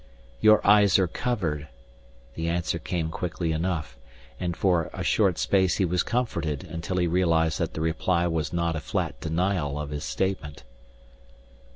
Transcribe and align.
"Your 0.39 0.65
eyes 0.65 0.97
are 0.97 1.05
covered," 1.07 1.67
the 2.33 2.47
answer 2.49 2.79
came 2.79 3.11
quickly 3.11 3.51
enough, 3.51 3.99
and 4.39 4.57
for 4.57 4.89
a 4.93 5.03
short 5.03 5.37
space 5.37 5.77
he 5.77 5.85
was 5.85 6.01
comforted 6.01 6.63
until 6.63 6.97
he 6.97 7.05
realized 7.05 7.59
that 7.59 7.75
the 7.75 7.81
reply 7.81 8.25
was 8.25 8.51
not 8.51 8.75
a 8.75 8.79
flat 8.79 9.21
denial 9.21 9.79
of 9.79 9.91
his 9.91 10.03
statement. 10.03 10.63